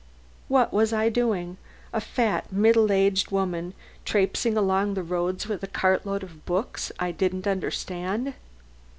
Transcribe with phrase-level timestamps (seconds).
[0.47, 1.57] What was I doing
[1.93, 7.11] a fat, middle aged woman trapesing along the roads with a cartload of books I
[7.11, 8.33] didn't understand?